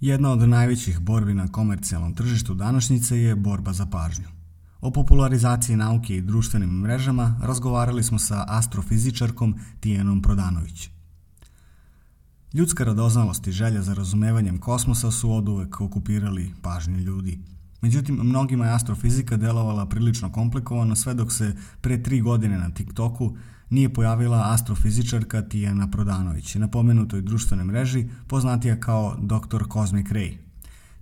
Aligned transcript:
Jedna 0.00 0.30
od 0.30 0.48
najvećih 0.48 1.00
borbi 1.00 1.34
na 1.34 1.48
komercijalnom 1.48 2.14
tržištu 2.14 2.54
današnjice 2.54 3.18
je 3.18 3.36
borba 3.36 3.72
za 3.72 3.86
pažnju. 3.86 4.28
O 4.80 4.90
popularizaciji 4.90 5.76
nauke 5.76 6.16
i 6.16 6.20
društvenim 6.20 6.70
mrežama 6.70 7.40
razgovarali 7.42 8.02
smo 8.02 8.18
sa 8.18 8.44
astrofizičarkom 8.48 9.54
Tijenom 9.80 10.22
Prodanović. 10.22 10.90
Ljudska 12.54 12.84
radoznalost 12.84 13.46
i 13.46 13.52
želja 13.52 13.82
za 13.82 13.94
razumevanjem 13.94 14.58
kosmosa 14.58 15.10
su 15.10 15.32
od 15.32 15.48
uvek 15.48 15.80
okupirali 15.80 16.54
pažnju 16.62 16.98
ljudi. 16.98 17.38
Međutim, 17.80 18.20
mnogima 18.22 18.66
je 18.66 18.74
astrofizika 18.74 19.36
delovala 19.36 19.86
prilično 19.86 20.32
komplikovano 20.32 20.96
sve 20.96 21.14
dok 21.14 21.32
se 21.32 21.56
pre 21.80 22.02
tri 22.02 22.20
godine 22.20 22.58
na 22.58 22.70
TikToku 22.70 23.36
nije 23.70 23.94
pojavila 23.94 24.52
astrofizičarka 24.52 25.42
Tijana 25.42 25.90
Prodanović, 25.90 26.54
na 26.54 26.68
pomenutoj 26.68 27.22
društvenoj 27.22 27.64
mreži 27.64 28.08
poznatija 28.26 28.80
kao 28.80 29.16
Dr. 29.18 29.64
Cosmic 29.72 30.06
Ray. 30.06 30.36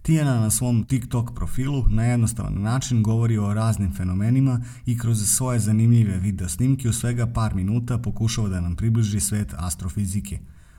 Tijana 0.02 0.40
na 0.40 0.50
svom 0.50 0.84
TikTok 0.84 1.34
profilu 1.34 1.84
na 1.90 2.04
jednostavan 2.04 2.62
način 2.62 3.02
govori 3.02 3.38
o 3.38 3.54
raznim 3.54 3.94
fenomenima 3.94 4.60
i 4.86 4.98
kroz 4.98 5.28
svoje 5.28 5.58
zanimljive 5.58 6.16
video 6.18 6.48
snimke 6.48 6.88
u 6.88 6.92
svega 6.92 7.26
par 7.26 7.54
minuta 7.54 7.98
pokušava 7.98 8.48
da 8.48 8.60
nam 8.60 8.76
približi 8.76 9.20
svet 9.20 9.54
astrofizike. 9.56 10.38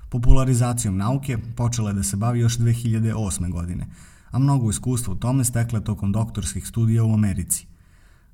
Popularizacijom 0.10 0.98
nauke 0.98 1.38
počela 1.56 1.90
je 1.90 1.94
da 1.94 2.04
se 2.04 2.18
bavi 2.18 2.40
još 2.40 2.58
2008. 2.58 3.52
godine, 3.52 3.88
a 4.32 4.40
mnogo 4.40 4.70
iskustva 4.70 5.14
u 5.14 5.18
tome 5.18 5.44
stekla 5.44 5.80
tokom 5.80 6.12
doktorskih 6.12 6.68
studija 6.68 7.04
u 7.04 7.14
Americi– 7.14 7.68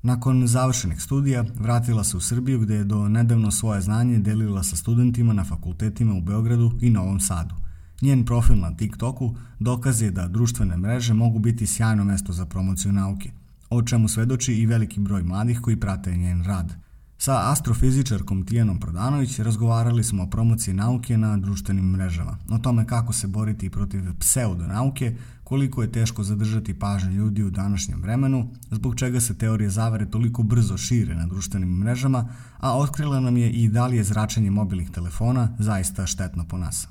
Nakon 0.04 0.46
završenih 0.46 1.02
studija 1.02 1.44
vratila 1.58 2.04
se 2.04 2.16
u 2.16 2.20
Srbiju 2.20 2.60
gde 2.60 2.74
je 2.74 2.84
do 2.84 3.08
nedavno 3.08 3.50
svoje 3.50 3.80
znanje 3.80 4.18
delila 4.18 4.62
sa 4.62 4.76
studentima 4.76 5.32
na 5.32 5.44
fakultetima 5.44 6.14
u 6.14 6.20
Beogradu 6.20 6.72
i 6.80 6.90
Novom 6.90 7.20
Sadu. 7.20 7.54
Njen 8.02 8.24
profil 8.24 8.58
na 8.58 8.76
TikToku 8.76 9.34
dokaz 9.60 10.02
je 10.02 10.10
da 10.10 10.28
društvene 10.28 10.76
mreže 10.76 11.14
mogu 11.14 11.38
biti 11.38 11.66
sjajno 11.66 12.04
mesto 12.04 12.32
za 12.32 12.46
promociju 12.46 12.92
nauke, 12.92 13.30
o 13.70 13.82
čemu 13.82 14.08
svedoči 14.08 14.54
i 14.54 14.66
veliki 14.66 15.00
broj 15.00 15.22
mladih 15.22 15.60
koji 15.60 15.80
prate 15.80 16.16
njen 16.16 16.44
rad. 16.44 16.74
Sa 17.18 17.50
astrofizičarkom 17.52 18.46
Tijanom 18.46 18.80
Prodanović 18.80 19.38
razgovarali 19.38 20.04
smo 20.04 20.22
o 20.22 20.30
promociji 20.30 20.74
nauke 20.74 21.18
na 21.18 21.36
društvenim 21.36 21.84
mrežama, 21.84 22.38
o 22.50 22.58
tome 22.58 22.86
kako 22.86 23.12
se 23.12 23.26
boriti 23.26 23.70
protiv 23.70 24.02
pseudonauke, 24.18 25.16
koliko 25.44 25.82
je 25.82 25.92
teško 25.92 26.22
zadržati 26.22 26.78
pažnju 26.78 27.10
ljudi 27.10 27.42
u 27.42 27.50
današnjem 27.50 28.02
vremenu, 28.02 28.50
zbog 28.70 28.96
čega 28.96 29.20
se 29.20 29.38
teorije 29.38 29.70
zavere 29.70 30.10
toliko 30.10 30.42
brzo 30.42 30.76
šire 30.76 31.14
na 31.14 31.26
društvenim 31.26 31.68
mrežama, 31.68 32.28
a 32.58 32.78
otkrila 32.78 33.20
nam 33.20 33.36
je 33.36 33.50
i 33.50 33.68
da 33.68 33.86
li 33.86 33.96
je 33.96 34.04
zračenje 34.04 34.50
mobilnih 34.50 34.90
telefona 34.90 35.56
zaista 35.58 36.06
štetno 36.06 36.44
po 36.44 36.58
nas. 36.58 36.88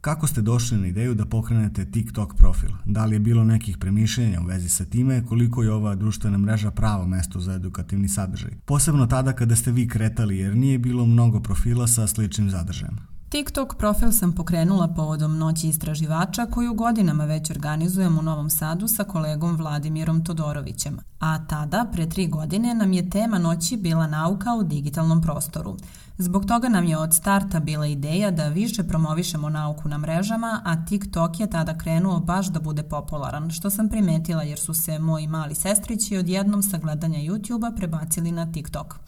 Kako 0.00 0.26
ste 0.26 0.42
došli 0.42 0.78
na 0.78 0.86
ideju 0.86 1.14
da 1.14 1.24
pokrenete 1.26 1.84
TikTok 1.84 2.34
profil? 2.34 2.70
Da 2.84 3.04
li 3.04 3.16
je 3.16 3.20
bilo 3.20 3.44
nekih 3.44 3.78
premišljenja 3.78 4.40
u 4.40 4.44
vezi 4.44 4.68
sa 4.68 4.84
time 4.84 5.24
koliko 5.26 5.62
je 5.62 5.72
ova 5.72 5.94
društvena 5.94 6.38
mreža 6.38 6.70
pravo 6.70 7.06
mesto 7.06 7.40
za 7.40 7.54
edukativni 7.54 8.08
sadržaj? 8.08 8.50
Posebno 8.64 9.06
tada 9.06 9.32
kada 9.32 9.56
ste 9.56 9.72
vi 9.72 9.88
kretali 9.88 10.38
jer 10.38 10.56
nije 10.56 10.78
bilo 10.78 11.06
mnogo 11.06 11.40
profila 11.40 11.86
sa 11.86 12.06
sličnim 12.06 12.50
zadržajem. 12.50 13.15
TikTok 13.28 13.74
profil 13.78 14.12
sam 14.12 14.32
pokrenula 14.32 14.88
povodom 14.88 15.38
Noći 15.38 15.68
istraživača 15.68 16.46
koju 16.46 16.74
godinama 16.74 17.24
već 17.24 17.50
organizujem 17.50 18.18
u 18.18 18.22
Novom 18.22 18.50
Sadu 18.50 18.88
sa 18.88 19.04
kolegom 19.04 19.56
Vladimirom 19.56 20.24
Todorovićem. 20.24 20.98
A 21.20 21.46
tada, 21.46 21.86
pre 21.92 22.08
tri 22.08 22.26
godine, 22.26 22.74
nam 22.74 22.92
je 22.92 23.10
tema 23.10 23.38
noći 23.38 23.76
bila 23.76 24.06
nauka 24.06 24.54
u 24.54 24.62
digitalnom 24.62 25.22
prostoru. 25.22 25.76
Zbog 26.18 26.46
toga 26.46 26.68
nam 26.68 26.84
je 26.84 26.98
od 26.98 27.14
starta 27.14 27.60
bila 27.60 27.86
ideja 27.86 28.30
da 28.30 28.48
više 28.48 28.82
promovišemo 28.82 29.48
nauku 29.48 29.88
na 29.88 29.98
mrežama, 29.98 30.60
a 30.64 30.84
TikTok 30.84 31.40
je 31.40 31.50
tada 31.50 31.78
krenuo 31.78 32.20
baš 32.20 32.46
da 32.46 32.60
bude 32.60 32.82
popularan, 32.82 33.50
što 33.50 33.70
sam 33.70 33.88
primetila 33.88 34.42
jer 34.42 34.58
su 34.58 34.74
se 34.74 34.98
moji 34.98 35.26
mali 35.26 35.54
sestrići 35.54 36.16
odjednom 36.16 36.62
sa 36.62 36.78
gledanja 36.78 37.18
YouTube-a 37.18 37.72
prebacili 37.76 38.32
na 38.32 38.52
TikTok. 38.52 39.00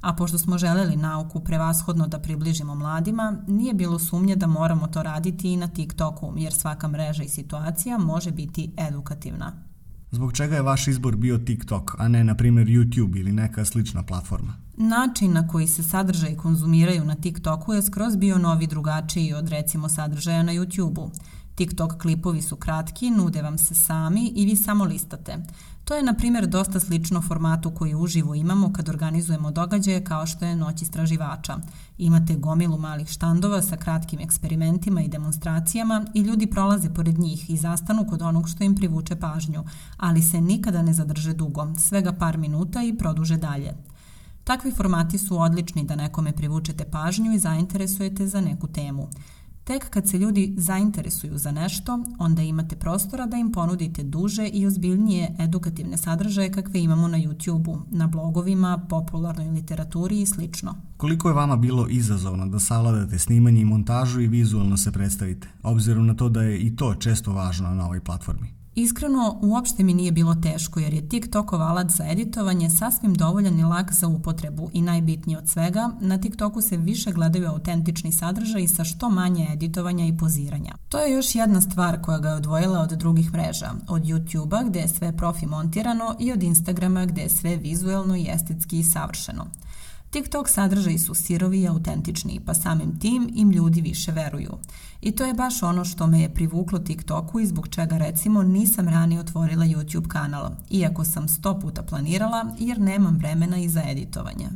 A 0.00 0.12
pošto 0.12 0.38
smo 0.38 0.58
želeli 0.58 0.96
nauku 0.96 1.40
prevashodno 1.40 2.06
da 2.06 2.18
približimo 2.18 2.74
mladima, 2.74 3.36
nije 3.48 3.74
bilo 3.74 3.98
sumnje 3.98 4.36
da 4.36 4.46
moramo 4.46 4.86
to 4.86 5.02
raditi 5.02 5.52
i 5.52 5.56
na 5.56 5.68
TikToku, 5.68 6.34
jer 6.36 6.52
svaka 6.52 6.88
mreža 6.88 7.22
i 7.22 7.28
situacija 7.28 7.98
može 7.98 8.30
biti 8.30 8.72
edukativna. 8.76 9.52
Zbog 10.10 10.32
čega 10.32 10.56
je 10.56 10.62
vaš 10.62 10.88
izbor 10.88 11.16
bio 11.16 11.38
TikTok, 11.38 11.94
a 11.98 12.08
ne, 12.08 12.24
na 12.24 12.34
primjer, 12.34 12.66
YouTube 12.66 13.20
ili 13.20 13.32
neka 13.32 13.64
slična 13.64 14.02
platforma? 14.02 14.54
Način 14.76 15.32
na 15.32 15.48
koji 15.48 15.66
se 15.66 15.82
sadržaji 15.82 16.36
konzumiraju 16.36 17.04
na 17.04 17.14
TikToku 17.14 17.72
je 17.72 17.82
skroz 17.82 18.16
bio 18.16 18.38
novi 18.38 18.66
drugačiji 18.66 19.34
od 19.34 19.48
recimo 19.48 19.88
sadržaja 19.88 20.42
na 20.42 20.52
YouTubeu. 20.52 21.10
TikTok 21.54 21.98
klipovi 21.98 22.42
su 22.42 22.56
kratki, 22.56 23.10
nude 23.10 23.42
vam 23.42 23.58
se 23.58 23.74
sami 23.74 24.32
i 24.36 24.44
vi 24.44 24.56
samo 24.56 24.84
listate. 24.84 25.38
To 25.86 25.94
je, 25.94 26.02
na 26.02 26.14
primjer, 26.14 26.46
dosta 26.46 26.80
slično 26.80 27.22
formatu 27.22 27.70
koji 27.70 27.94
uživo 27.94 28.34
imamo 28.34 28.72
kad 28.72 28.88
organizujemo 28.88 29.50
događaje 29.50 30.04
kao 30.04 30.26
što 30.26 30.44
je 30.44 30.56
Noć 30.56 30.82
istraživača. 30.82 31.58
Imate 31.98 32.36
gomilu 32.36 32.78
malih 32.78 33.08
štandova 33.08 33.62
sa 33.62 33.76
kratkim 33.76 34.20
eksperimentima 34.20 35.00
i 35.00 35.08
demonstracijama 35.08 36.04
i 36.14 36.20
ljudi 36.20 36.46
prolaze 36.46 36.94
pored 36.94 37.18
njih 37.18 37.50
i 37.50 37.56
zastanu 37.56 38.06
kod 38.10 38.22
onog 38.22 38.48
što 38.48 38.64
im 38.64 38.74
privuče 38.74 39.16
pažnju, 39.16 39.64
ali 39.96 40.22
se 40.22 40.40
nikada 40.40 40.82
ne 40.82 40.92
zadrže 40.92 41.32
dugo, 41.32 41.68
svega 41.78 42.12
par 42.12 42.38
minuta 42.38 42.82
i 42.82 42.98
produže 42.98 43.36
dalje. 43.36 43.74
Takvi 44.44 44.72
formati 44.72 45.18
su 45.18 45.40
odlični 45.40 45.84
da 45.84 45.96
nekome 45.96 46.32
privučete 46.32 46.84
pažnju 46.84 47.32
i 47.32 47.38
zainteresujete 47.38 48.26
za 48.26 48.40
neku 48.40 48.66
temu. 48.66 49.08
Tek 49.66 49.90
kad 49.90 50.08
se 50.08 50.18
ljudi 50.18 50.54
zainteresuju 50.56 51.38
za 51.38 51.50
nešto, 51.50 52.04
onda 52.18 52.42
imate 52.42 52.76
prostora 52.76 53.26
da 53.26 53.36
im 53.36 53.52
ponudite 53.52 54.02
duže 54.02 54.48
i 54.48 54.66
ozbiljnije 54.66 55.36
edukativne 55.38 55.96
sadržaje 55.96 56.52
kakve 56.52 56.80
imamo 56.80 57.08
na 57.08 57.18
YouTube-u, 57.18 57.78
na 57.90 58.06
blogovima, 58.06 58.86
popularnoj 58.88 59.48
literaturi 59.50 60.20
i 60.20 60.26
slično. 60.26 60.74
Koliko 60.96 61.28
je 61.28 61.34
vama 61.34 61.56
bilo 61.56 61.86
izazovno 61.88 62.46
da 62.46 62.58
savladate 62.58 63.18
snimanje 63.18 63.60
i 63.60 63.64
montažu 63.64 64.20
i 64.20 64.26
vizualno 64.26 64.76
se 64.76 64.92
predstavite, 64.92 65.48
obzirom 65.62 66.06
na 66.06 66.14
to 66.14 66.28
da 66.28 66.42
je 66.42 66.58
i 66.58 66.76
to 66.76 66.94
često 66.94 67.32
važno 67.32 67.74
na 67.74 67.86
ovoj 67.86 68.00
platformi? 68.00 68.65
Iskreno, 68.78 69.38
uopšte 69.42 69.82
mi 69.84 69.94
nije 69.94 70.12
bilo 70.12 70.34
teško 70.34 70.80
jer 70.80 70.94
je 70.94 71.08
TikTokov 71.08 71.62
alat 71.62 71.90
za 71.90 72.04
editovanje 72.10 72.70
sasvim 72.70 73.14
dovoljan 73.14 73.58
i 73.58 73.64
lak 73.64 73.92
za 73.92 74.08
upotrebu 74.08 74.70
i 74.72 74.82
najbitnije 74.82 75.38
od 75.38 75.48
svega, 75.48 75.90
na 76.00 76.18
TikToku 76.18 76.60
se 76.60 76.76
više 76.76 77.12
gledaju 77.12 77.48
autentični 77.48 78.12
sadržaj 78.12 78.68
sa 78.68 78.84
što 78.84 79.10
manje 79.10 79.48
editovanja 79.52 80.06
i 80.06 80.16
poziranja. 80.16 80.74
To 80.88 80.98
je 80.98 81.12
još 81.12 81.34
jedna 81.34 81.60
stvar 81.60 82.02
koja 82.02 82.18
ga 82.18 82.28
je 82.28 82.34
odvojila 82.34 82.80
od 82.80 82.90
drugih 82.90 83.32
mreža, 83.32 83.70
od 83.88 84.02
YouTube-a 84.02 84.62
gde 84.62 84.80
je 84.80 84.88
sve 84.88 85.16
profi 85.16 85.46
montirano 85.46 86.16
i 86.18 86.32
od 86.32 86.42
Instagrama 86.42 87.06
gde 87.06 87.22
je 87.22 87.28
sve 87.28 87.56
vizuelno 87.56 88.16
i 88.16 88.28
estetski 88.28 88.82
savršeno. 88.82 89.46
TikTok 90.16 90.48
sadržaji 90.48 90.98
su 90.98 91.14
sirovi 91.14 91.60
i 91.60 91.68
autentični, 91.68 92.40
pa 92.46 92.54
samim 92.54 92.98
tim 92.98 93.30
im 93.34 93.50
ljudi 93.50 93.80
više 93.80 94.12
veruju. 94.12 94.50
I 95.00 95.12
to 95.12 95.24
je 95.24 95.34
baš 95.34 95.62
ono 95.62 95.84
što 95.84 96.06
me 96.06 96.20
je 96.20 96.34
privuklo 96.34 96.78
TikToku 96.78 97.40
i 97.40 97.46
zbog 97.46 97.68
čega 97.68 97.98
recimo 97.98 98.42
nisam 98.42 98.88
ranije 98.88 99.20
otvorila 99.20 99.64
YouTube 99.64 100.08
kanal, 100.08 100.50
iako 100.70 101.04
sam 101.04 101.28
sto 101.28 101.60
puta 101.60 101.82
planirala 101.82 102.54
jer 102.58 102.80
nemam 102.80 103.16
vremena 103.16 103.56
i 103.58 103.68
za 103.68 103.82
editovanje. 103.88 104.48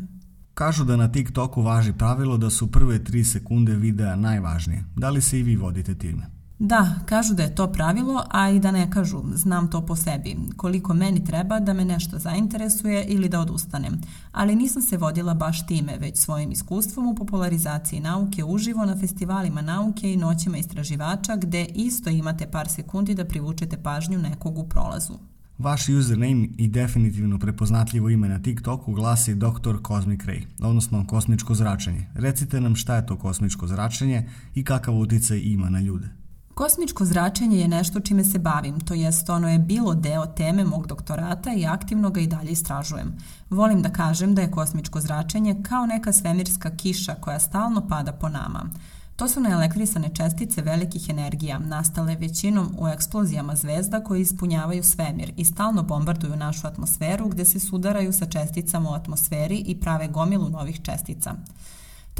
Kažu 0.54 0.84
da 0.84 0.96
na 0.96 1.12
TikToku 1.12 1.62
važi 1.62 1.92
pravilo 1.92 2.36
da 2.36 2.50
su 2.50 2.70
prve 2.70 3.04
tri 3.04 3.24
sekunde 3.24 3.74
videa 3.74 4.16
najvažnije. 4.16 4.84
Da 4.96 5.10
li 5.10 5.20
se 5.20 5.40
i 5.40 5.42
vi 5.42 5.56
vodite 5.56 5.94
time? 5.94 6.39
Da, 6.62 6.94
kažu 7.06 7.34
da 7.34 7.42
je 7.42 7.54
to 7.54 7.72
pravilo, 7.72 8.24
a 8.30 8.50
i 8.50 8.60
da 8.60 8.70
ne 8.70 8.90
kažu, 8.90 9.22
znam 9.34 9.70
to 9.70 9.86
po 9.86 9.96
sebi, 9.96 10.36
koliko 10.56 10.94
meni 10.94 11.24
treba 11.24 11.60
da 11.60 11.72
me 11.72 11.84
nešto 11.84 12.18
zainteresuje 12.18 13.04
ili 13.04 13.28
da 13.28 13.40
odustanem. 13.40 14.00
Ali 14.32 14.56
nisam 14.56 14.82
se 14.82 14.96
vodila 14.96 15.34
baš 15.34 15.66
time, 15.66 15.96
već 15.98 16.18
svojim 16.18 16.52
iskustvom 16.52 17.06
u 17.06 17.14
popularizaciji 17.14 18.00
nauke 18.00 18.44
uživo 18.44 18.84
na 18.84 18.96
festivalima 18.96 19.62
nauke 19.62 20.12
i 20.12 20.16
noćima 20.16 20.58
istraživača 20.58 21.36
gde 21.36 21.64
isto 21.74 22.10
imate 22.10 22.50
par 22.50 22.68
sekundi 22.68 23.14
da 23.14 23.24
privučete 23.24 23.82
pažnju 23.82 24.18
nekog 24.18 24.58
u 24.58 24.68
prolazu. 24.68 25.18
Vaš 25.58 25.88
username 25.88 26.48
i 26.58 26.68
definitivno 26.68 27.38
prepoznatljivo 27.38 28.08
ime 28.08 28.28
na 28.28 28.42
TikToku 28.42 28.92
glasi 28.92 29.34
Dr. 29.34 29.76
Cosmic 29.86 30.20
Ray, 30.20 30.42
odnosno 30.62 31.06
kosmičko 31.06 31.54
zračenje. 31.54 32.06
Recite 32.14 32.60
nam 32.60 32.76
šta 32.76 32.96
je 32.96 33.06
to 33.06 33.18
kosmičko 33.18 33.66
zračenje 33.66 34.28
i 34.54 34.64
kakav 34.64 34.94
uticaj 34.94 35.40
ima 35.44 35.70
na 35.70 35.80
ljude. 35.80 36.19
Kosmičko 36.60 37.04
zračenje 37.04 37.58
je 37.58 37.68
nešto 37.68 38.00
čime 38.00 38.24
se 38.24 38.38
bavim, 38.38 38.80
to 38.80 38.94
jest 38.94 39.30
ono 39.30 39.48
je 39.48 39.58
bilo 39.58 39.94
deo 39.94 40.26
teme 40.26 40.64
mog 40.64 40.86
doktorata 40.86 41.52
i 41.52 41.66
aktivno 41.66 42.10
ga 42.10 42.20
i 42.20 42.26
dalje 42.26 42.50
istražujem. 42.50 43.18
Volim 43.50 43.82
da 43.82 43.90
kažem 43.90 44.34
da 44.34 44.42
je 44.42 44.50
kosmičko 44.50 45.00
zračenje 45.00 45.56
kao 45.62 45.86
neka 45.86 46.12
svemirska 46.12 46.70
kiša 46.76 47.14
koja 47.14 47.38
stalno 47.40 47.88
pada 47.88 48.12
po 48.12 48.28
nama. 48.28 48.70
To 49.16 49.28
su 49.28 49.40
neelektrisane 49.40 50.10
čestice 50.14 50.62
velikih 50.62 51.08
energija, 51.10 51.58
nastale 51.58 52.16
većinom 52.16 52.74
u 52.78 52.88
eksplozijama 52.88 53.56
zvezda 53.56 54.04
koje 54.04 54.20
ispunjavaju 54.20 54.82
svemir 54.82 55.32
i 55.36 55.44
stalno 55.44 55.82
bombarduju 55.82 56.36
našu 56.36 56.66
atmosferu 56.66 57.28
gde 57.28 57.44
se 57.44 57.60
sudaraju 57.60 58.12
sa 58.12 58.26
česticama 58.26 58.90
u 58.90 58.94
atmosferi 58.94 59.56
i 59.66 59.80
prave 59.80 60.08
gomilu 60.08 60.48
novih 60.48 60.82
čestica. 60.82 61.34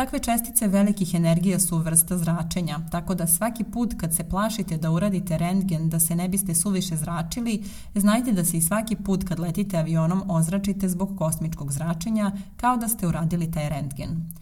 Takve 0.01 0.19
čestice 0.19 0.69
velikih 0.69 1.15
energija 1.15 1.59
su 1.61 1.79
vrsta 1.79 2.19
zračenja, 2.19 2.79
tako 2.91 3.15
da 3.15 3.27
svaki 3.27 3.65
put 3.65 3.95
kad 4.01 4.15
se 4.15 4.29
plašite 4.29 4.77
da 4.77 4.91
uradite 4.91 5.39
rentgen 5.39 5.89
da 5.89 6.01
se 6.01 6.17
ne 6.17 6.29
biste 6.29 6.55
suviše 6.55 6.97
zračili, 6.97 7.65
znajte 7.95 8.33
da 8.33 8.45
se 8.45 8.57
i 8.57 8.61
svaki 8.61 8.97
put 8.97 9.25
kad 9.25 9.41
letite 9.41 9.79
avionom 9.79 10.31
ozračite 10.31 10.89
zbog 10.89 11.19
kosmičkog 11.19 11.73
zračenja 11.73 12.33
kao 12.57 12.77
da 12.77 12.89
ste 12.89 13.07
uradili 13.07 13.51
taj 13.51 13.69
rentgen. 13.69 14.33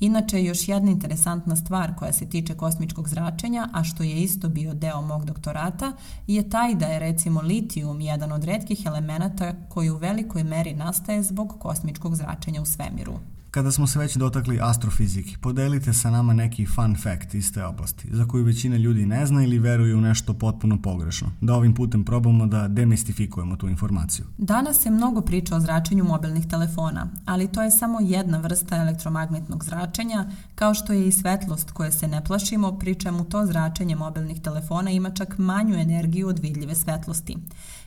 Inače, 0.00 0.42
još 0.42 0.68
jedna 0.68 0.90
interesantna 0.90 1.56
stvar 1.56 1.94
koja 1.94 2.12
se 2.12 2.30
tiče 2.30 2.54
kosmičkog 2.54 3.08
zračenja, 3.08 3.68
a 3.72 3.84
što 3.84 4.02
je 4.02 4.22
isto 4.22 4.48
bio 4.48 4.74
deo 4.74 5.02
mog 5.02 5.24
doktorata, 5.24 5.92
je 6.26 6.50
taj 6.50 6.74
da 6.74 6.86
je 6.86 6.98
recimo 6.98 7.42
litijum 7.42 8.00
jedan 8.00 8.32
od 8.32 8.44
redkih 8.44 8.86
elemenata 8.86 9.54
koji 9.68 9.90
u 9.90 9.96
velikoj 9.96 10.44
meri 10.44 10.74
nastaje 10.74 11.22
zbog 11.22 11.56
kosmičkog 11.58 12.16
zračenja 12.16 12.62
u 12.62 12.66
svemiru. 12.66 13.18
Kada 13.50 13.70
smo 13.72 13.86
se 13.86 13.98
već 13.98 14.16
dotakli 14.16 14.58
astrofizike, 14.62 15.36
podelite 15.40 15.92
sa 15.92 16.10
nama 16.10 16.32
neki 16.32 16.66
fun 16.66 16.96
fact 16.96 17.34
iz 17.34 17.52
te 17.52 17.64
oblasti, 17.64 18.08
za 18.10 18.24
koju 18.24 18.44
većina 18.44 18.76
ljudi 18.76 19.06
ne 19.06 19.26
zna 19.26 19.44
ili 19.44 19.58
veruje 19.58 19.96
u 19.96 20.00
nešto 20.00 20.34
potpuno 20.34 20.82
pogrešno, 20.82 21.30
da 21.40 21.54
ovim 21.54 21.74
putem 21.74 22.04
probamo 22.04 22.46
da 22.46 22.68
demistifikujemo 22.68 23.56
tu 23.56 23.68
informaciju. 23.68 24.26
Danas 24.38 24.82
se 24.82 24.90
mnogo 24.90 25.20
priča 25.20 25.56
o 25.56 25.60
zračenju 25.60 26.04
mobilnih 26.04 26.46
telefona, 26.46 27.08
ali 27.24 27.48
to 27.48 27.62
je 27.62 27.70
samo 27.70 27.98
jedna 28.00 28.38
vrsta 28.38 28.76
elektromagnetnog 28.76 29.64
zračenja, 29.64 30.26
kao 30.54 30.74
što 30.74 30.92
je 30.92 31.08
i 31.08 31.12
svetlost 31.12 31.70
koje 31.70 31.92
se 31.92 32.08
ne 32.08 32.24
plašimo, 32.24 32.78
pri 32.78 32.94
čemu 32.94 33.24
to 33.24 33.46
zračenje 33.46 33.96
mobilnih 33.96 34.40
telefona 34.40 34.90
ima 34.90 35.10
čak 35.10 35.38
manju 35.38 35.74
energiju 35.74 36.28
od 36.28 36.38
vidljive 36.38 36.74
svetlosti. 36.74 37.36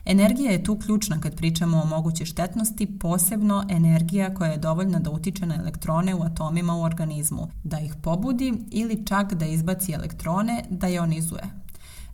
Energija 0.04 0.50
je 0.50 0.64
tu 0.64 0.78
ključna 0.78 1.20
kad 1.20 1.36
pričamo 1.36 1.82
o 1.82 1.86
moguće 1.86 2.24
štetnosti, 2.26 2.98
posebno 2.98 3.64
energija 3.68 4.34
koja 4.34 4.50
je 4.50 4.58
dovoljna 4.58 4.98
da 4.98 5.10
utiče 5.10 5.46
na 5.46 5.61
elektrone 5.62 6.14
u 6.14 6.22
atomima 6.22 6.74
u 6.74 6.82
organizmu, 6.82 7.48
da 7.64 7.78
ih 7.80 7.94
pobudi 8.02 8.52
ili 8.70 9.06
čak 9.06 9.34
da 9.34 9.46
izbaci 9.46 9.92
elektrone, 9.92 10.64
da 10.70 10.88
ionizuje. 10.88 11.62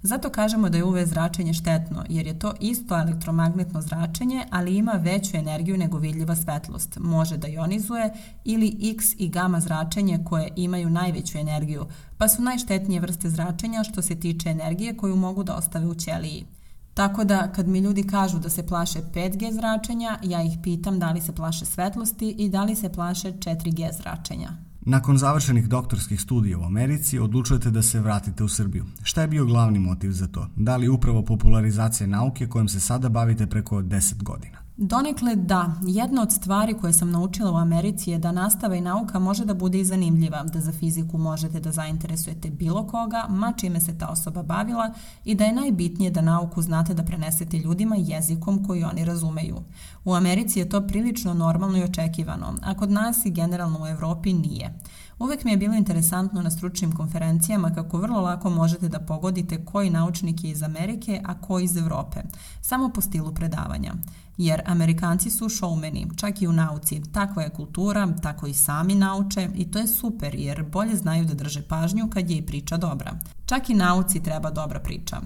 Zato 0.03 0.31
kažemo 0.31 0.69
da 0.69 0.77
je 0.79 0.85
UV 0.85 1.05
zračenje 1.05 1.55
štetno, 1.55 2.05
jer 2.09 2.27
je 2.27 2.39
to 2.39 2.53
isto 2.61 2.99
elektromagnetno 2.99 3.81
zračenje, 3.83 4.45
ali 4.51 4.77
ima 4.77 4.93
veću 4.93 5.37
energiju 5.37 5.79
nego 5.79 5.99
vidljiva 5.99 6.37
svetlost. 6.37 6.99
Može 7.01 7.37
da 7.37 7.49
ionizuje 7.49 8.13
ili 8.45 8.77
X 8.83 9.07
i 9.19 9.29
gama 9.29 9.61
zračenje 9.61 10.25
koje 10.25 10.53
imaju 10.57 10.91
najveću 10.91 11.39
energiju, 11.39 11.87
pa 12.19 12.29
su 12.29 12.43
najštetnije 12.43 13.01
vrste 13.01 13.31
zračenja 13.31 13.85
što 13.85 14.03
se 14.03 14.21
tiče 14.21 14.49
energije 14.49 14.97
koju 14.97 15.17
mogu 15.17 15.45
da 15.45 15.55
ostave 15.55 15.87
u 15.87 15.95
ćeliji. 15.95 16.47
Tako 16.99 17.25
da 17.25 17.53
kad 17.53 17.69
mi 17.69 17.79
ljudi 17.79 18.03
kažu 18.03 18.39
da 18.39 18.51
se 18.51 18.67
plaše 18.67 18.99
5G 19.15 19.53
zračenja, 19.53 20.19
ja 20.23 20.43
ih 20.43 20.59
pitam 20.63 20.99
da 20.99 21.11
li 21.11 21.21
se 21.21 21.35
plaše 21.35 21.65
svetlosti 21.65 22.31
i 22.39 22.49
da 22.49 22.65
li 22.65 22.77
se 22.77 22.93
plaše 22.93 23.33
4G 23.33 23.89
zračenja. 23.97 24.49
Nakon 24.81 25.19
završenih 25.19 25.69
doktorskih 25.69 26.21
studija 26.21 26.59
u 26.59 26.65
Americi 26.65 27.19
odlučujete 27.19 27.71
da 27.71 27.83
se 27.83 28.01
vratite 28.01 28.45
u 28.45 28.49
Srbiju. 28.49 28.85
Šta 29.03 29.21
je 29.21 29.29
bio 29.29 29.45
glavni 29.45 29.79
motiv 29.79 30.11
za 30.13 30.27
to? 30.27 30.49
Da 30.57 30.77
li 30.77 30.89
upravo 30.89 31.23
popularizacija 31.23 32.07
nauke 32.07 32.47
kojom 32.47 32.69
se 32.69 32.81
sada 32.81 33.09
bavite 33.09 33.47
preko 33.47 33.83
10 33.83 34.23
godina? 34.23 34.68
Donekle 34.81 35.37
da. 35.37 35.73
Jedna 35.83 36.23
od 36.23 36.33
stvari 36.33 36.75
koje 36.75 36.93
sam 36.93 37.11
naučila 37.11 37.53
u 37.53 37.57
Americi 37.57 38.11
je 38.11 38.19
da 38.19 38.33
nastava 38.33 38.77
i 38.77 38.81
nauka 38.81 39.19
može 39.19 39.45
da 39.45 39.55
bude 39.55 39.81
i 39.81 39.85
zanimljiva, 39.85 40.43
da 40.43 40.61
za 40.61 40.73
fiziku 40.73 41.19
možete 41.19 41.61
da 41.61 41.73
zainteresujete 41.73 42.51
bilo 42.51 42.87
koga, 42.87 43.27
ma 43.29 43.53
čime 43.53 43.81
se 43.81 43.99
ta 43.99 44.09
osoba 44.09 44.43
bavila 44.43 44.93
i 45.25 45.35
da 45.35 45.45
je 45.45 45.53
najbitnije 45.53 46.11
da 46.11 46.21
nauku 46.21 46.63
znate 46.63 46.95
da 46.95 47.03
prenesete 47.03 47.59
ljudima 47.59 47.97
jezikom 47.99 48.65
koji 48.65 48.85
oni 48.85 49.05
razumeju. 49.05 49.57
U 50.05 50.15
Americi 50.15 50.59
je 50.59 50.69
to 50.69 50.87
prilično 50.87 51.35
normalno 51.35 51.79
i 51.79 51.85
očekivano, 51.85 52.55
a 52.63 52.75
kod 52.75 52.91
nas 52.91 53.25
i 53.25 53.31
generalno 53.31 53.83
u 53.83 53.87
Evropi 53.87 54.33
nije. 54.33 54.75
Uvek 55.19 55.45
mi 55.45 55.51
je 55.51 55.57
bilo 55.57 55.75
interesantno 55.75 56.43
na 56.43 56.51
stručnim 56.51 56.93
konferencijama 56.93 57.75
kako 57.75 57.99
vrlo 57.99 58.21
lako 58.21 58.51
možete 58.51 58.89
da 58.89 59.01
pogodite 59.01 59.65
koji 59.65 59.91
naučnik 59.91 60.45
je 60.45 60.51
iz 60.51 60.63
Amerike, 60.63 61.21
a 61.25 61.41
koji 61.41 61.65
iz 61.65 61.77
Evrope, 61.77 62.21
samo 62.61 62.89
po 62.89 63.01
stilu 63.01 63.35
predavanja. 63.35 63.95
Jer 64.39 64.63
Amerikanci 64.67 65.31
su 65.31 65.49
šoumeni, 65.49 66.07
čak 66.17 66.43
i 66.43 66.47
u 66.47 66.53
nauci. 66.53 67.03
Takva 67.13 67.43
je 67.43 67.51
kultura, 67.51 68.09
tako 68.23 68.47
i 68.47 68.55
sami 68.55 68.95
nauče 68.95 69.49
i 69.55 69.71
to 69.71 69.79
je 69.79 69.87
super 69.87 70.35
jer 70.35 70.63
bolje 70.63 70.97
znaju 70.97 71.25
da 71.25 71.35
drže 71.35 71.63
pažnju 71.63 72.09
kad 72.11 72.31
je 72.31 72.37
i 72.37 72.47
priča 72.47 72.77
dobra. 72.77 73.13
Čak 73.47 73.71
i 73.71 73.75
nauci 73.75 74.23
treba 74.23 74.51
dobra 74.51 74.81
priča. 74.81 75.21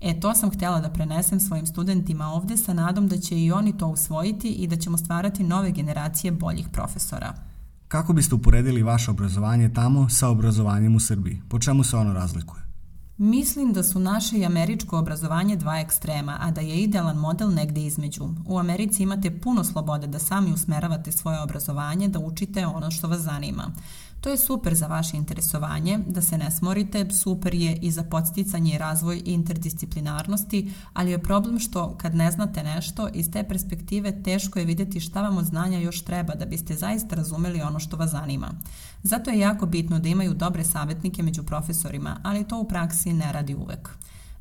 E, 0.00 0.20
to 0.20 0.34
sam 0.34 0.50
htjela 0.50 0.80
da 0.80 0.88
prenesem 0.90 1.40
svojim 1.40 1.66
studentima 1.66 2.28
ovde 2.28 2.56
sa 2.56 2.72
nadom 2.72 3.08
da 3.08 3.16
će 3.16 3.38
i 3.38 3.52
oni 3.52 3.78
to 3.78 3.86
usvojiti 3.86 4.48
i 4.48 4.66
da 4.66 4.76
ćemo 4.76 4.98
stvarati 4.98 5.44
nove 5.44 5.70
generacije 5.70 6.32
boljih 6.32 6.68
profesora. 6.68 7.34
Kako 7.88 8.12
biste 8.12 8.34
uporedili 8.34 8.82
vaše 8.82 9.10
obrazovanje 9.10 9.72
tamo 9.74 10.08
sa 10.08 10.28
obrazovanjem 10.28 10.96
u 10.96 11.00
Srbiji? 11.00 11.42
Po 11.48 11.58
čemu 11.58 11.84
se 11.84 11.96
ono 11.96 12.12
razlikuje? 12.12 12.63
Mislim 13.18 13.72
da 13.72 13.82
su 13.82 13.98
naše 13.98 14.38
i 14.38 14.44
američko 14.44 14.98
obrazovanje 14.98 15.56
dva 15.56 15.78
ekstrema, 15.78 16.38
a 16.40 16.50
da 16.50 16.60
je 16.60 16.82
idealan 16.82 17.16
model 17.16 17.54
negde 17.54 17.80
između. 17.80 18.28
U 18.46 18.58
Americi 18.58 19.02
imate 19.02 19.40
puno 19.40 19.64
slobode 19.64 20.06
da 20.06 20.18
sami 20.18 20.52
usmeravate 20.52 21.12
svoje 21.12 21.42
obrazovanje, 21.42 22.08
da 22.08 22.18
učite 22.18 22.66
ono 22.66 22.90
što 22.90 23.08
vas 23.08 23.20
zanima. 23.20 23.70
To 24.24 24.30
je 24.30 24.36
super 24.36 24.74
za 24.74 24.86
vaše 24.86 25.16
interesovanje, 25.16 25.98
da 26.06 26.22
se 26.22 26.38
ne 26.38 26.50
smorite, 26.50 27.06
super 27.10 27.54
je 27.54 27.76
i 27.76 27.90
za 27.90 28.02
podsticanje 28.02 28.74
i 28.74 28.78
razvoj 28.78 29.22
interdisciplinarnosti, 29.24 30.72
ali 30.92 31.10
je 31.10 31.22
problem 31.22 31.58
što 31.58 31.96
kad 31.96 32.14
ne 32.14 32.30
znate 32.30 32.62
nešto, 32.62 33.08
iz 33.14 33.30
te 33.30 33.44
perspektive 33.48 34.22
teško 34.22 34.58
je 34.58 34.64
videti 34.64 35.00
šta 35.00 35.22
vam 35.22 35.36
od 35.36 35.44
znanja 35.44 35.78
još 35.78 36.04
treba 36.04 36.34
da 36.34 36.46
biste 36.46 36.74
zaista 36.74 37.16
razumeli 37.16 37.62
ono 37.62 37.78
što 37.78 37.96
vas 37.96 38.10
zanima. 38.10 38.50
Zato 39.02 39.30
je 39.30 39.38
jako 39.38 39.66
bitno 39.66 39.98
da 39.98 40.08
imaju 40.08 40.34
dobre 40.34 40.64
savjetnike 40.64 41.22
među 41.22 41.42
profesorima, 41.42 42.20
ali 42.22 42.48
to 42.48 42.58
u 42.58 42.68
praksi 42.68 43.12
ne 43.12 43.32
radi 43.32 43.54
uvek. 43.54 43.88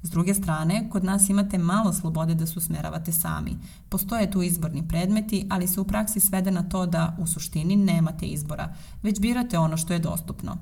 S 0.04 0.10
druge 0.10 0.34
strane, 0.34 0.90
kod 0.90 1.04
nas 1.04 1.30
imate 1.30 1.58
malo 1.58 1.94
slobode 1.94 2.36
da 2.36 2.46
se 2.46 2.60
usmeravate 2.60 3.12
sami. 3.12 3.58
Postoje 3.90 4.32
tu 4.32 4.42
izborni 4.42 4.88
predmeti, 4.88 5.48
ali 5.50 5.68
se 5.68 5.82
u 5.82 5.84
praksi 5.84 6.20
svede 6.20 6.52
na 6.52 6.64
to 6.64 6.86
da 6.86 7.16
u 7.20 7.28
suštini 7.28 7.76
nemate 7.76 8.26
izbora, 8.26 8.74
već 9.04 9.20
birate 9.20 9.60
ono 9.60 9.78
što 9.78 9.94
je 9.94 10.00
dostupno. 10.00 10.58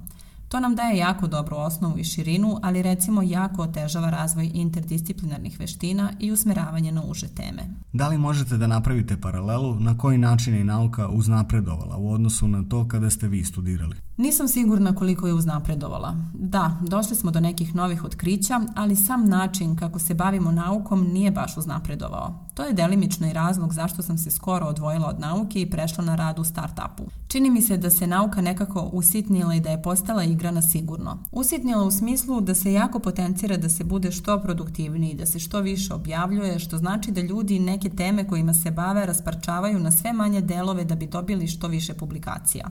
To 0.51 0.59
nam 0.59 0.75
daje 0.75 0.97
jako 0.97 1.27
dobru 1.27 1.57
osnovu 1.57 1.97
i 1.97 2.03
širinu, 2.03 2.59
ali 2.63 2.81
recimo 2.81 3.21
jako 3.21 3.61
otežava 3.61 4.09
razvoj 4.09 4.51
interdisciplinarnih 4.53 5.59
veština 5.59 6.11
i 6.19 6.31
usmeravanje 6.31 6.91
na 6.91 7.03
uže 7.03 7.27
teme. 7.27 7.61
Da 7.93 8.07
li 8.07 8.17
možete 8.17 8.57
da 8.57 8.67
napravite 8.67 9.21
paralelu 9.21 9.79
na 9.79 9.97
koji 9.97 10.17
način 10.17 10.55
je 10.55 10.63
nauka 10.63 11.09
uznapredovala 11.09 11.97
u 11.97 12.11
odnosu 12.11 12.47
na 12.47 12.63
to 12.69 12.87
kada 12.87 13.09
ste 13.09 13.27
vi 13.27 13.43
studirali? 13.43 13.95
Nisam 14.17 14.47
sigurna 14.47 14.95
koliko 14.95 15.27
je 15.27 15.33
uznapredovala. 15.33 16.15
Da, 16.33 16.77
došli 16.81 17.15
smo 17.15 17.31
do 17.31 17.39
nekih 17.39 17.75
novih 17.75 18.03
otkrića, 18.03 18.61
ali 18.75 18.95
sam 18.95 19.29
način 19.29 19.75
kako 19.75 19.99
se 19.99 20.13
bavimo 20.13 20.51
naukom 20.51 21.03
nije 21.03 21.31
baš 21.31 21.57
uznapredovao. 21.57 22.45
To 22.53 22.63
je 22.63 22.73
delimično 22.73 23.27
i 23.27 23.33
razlog 23.33 23.73
zašto 23.73 24.01
sam 24.01 24.17
se 24.17 24.31
skoro 24.31 24.65
odvojila 24.65 25.07
od 25.07 25.19
nauke 25.19 25.61
i 25.61 25.69
prešla 25.69 26.03
na 26.03 26.15
rad 26.15 26.39
u 26.39 26.43
start-upu. 26.43 27.20
Čini 27.31 27.49
mi 27.49 27.61
se 27.61 27.77
da 27.77 27.89
se 27.89 28.07
nauka 28.07 28.41
nekako 28.41 28.89
usitnila 28.93 29.55
i 29.55 29.59
da 29.59 29.69
je 29.69 29.81
postala 29.81 30.23
igra 30.23 30.51
na 30.51 30.61
sigurno. 30.61 31.23
Usitnila 31.31 31.83
u 31.83 31.91
smislu 31.91 32.41
da 32.41 32.55
se 32.55 32.73
jako 32.73 32.99
potencira 32.99 33.57
da 33.57 33.69
se 33.69 33.83
bude 33.83 34.11
što 34.11 34.41
produktivniji, 34.41 35.13
da 35.13 35.25
se 35.25 35.39
što 35.39 35.59
više 35.59 35.93
objavljuje, 35.93 36.59
što 36.59 36.77
znači 36.77 37.11
da 37.11 37.21
ljudi 37.21 37.59
neke 37.59 37.89
teme 37.89 38.27
kojima 38.27 38.53
se 38.53 38.71
bave 38.71 39.05
rasparčavaju 39.05 39.79
na 39.79 39.91
sve 39.91 40.13
manje 40.13 40.41
delove 40.41 40.85
da 40.85 40.95
bi 40.95 41.07
dobili 41.07 41.47
što 41.47 41.67
više 41.67 41.93
publikacija. 41.93 42.67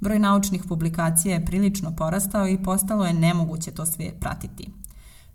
Broj 0.00 0.18
naučnih 0.18 0.64
publikacija 0.68 1.34
je 1.34 1.44
prilično 1.44 1.96
porastao 1.96 2.48
i 2.48 2.62
postalo 2.62 3.06
je 3.06 3.12
nemoguće 3.12 3.70
to 3.70 3.86
sve 3.86 4.12
pratiti. 4.20 4.68